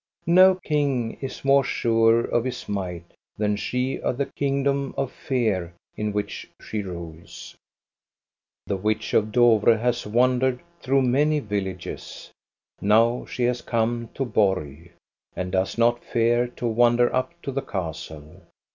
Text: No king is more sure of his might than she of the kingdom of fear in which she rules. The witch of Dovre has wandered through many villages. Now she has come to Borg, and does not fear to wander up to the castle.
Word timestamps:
No 0.25 0.55
king 0.55 1.19
is 1.21 1.45
more 1.45 1.63
sure 1.63 2.21
of 2.21 2.43
his 2.43 2.67
might 2.67 3.13
than 3.37 3.55
she 3.55 3.99
of 3.99 4.17
the 4.17 4.25
kingdom 4.25 4.95
of 4.97 5.11
fear 5.11 5.75
in 5.95 6.11
which 6.11 6.49
she 6.59 6.81
rules. 6.81 7.55
The 8.65 8.77
witch 8.77 9.13
of 9.13 9.31
Dovre 9.31 9.77
has 9.77 10.07
wandered 10.07 10.61
through 10.81 11.03
many 11.03 11.39
villages. 11.39 12.31
Now 12.81 13.25
she 13.27 13.43
has 13.43 13.61
come 13.61 14.09
to 14.15 14.25
Borg, 14.25 14.91
and 15.35 15.51
does 15.51 15.77
not 15.77 16.03
fear 16.03 16.47
to 16.47 16.65
wander 16.65 17.13
up 17.13 17.39
to 17.43 17.51
the 17.51 17.61
castle. 17.61 18.41